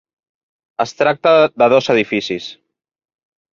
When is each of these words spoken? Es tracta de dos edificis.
Es 0.85 0.93
tracta 1.01 1.35
de 1.63 1.69
dos 1.75 1.93
edificis. 1.97 2.51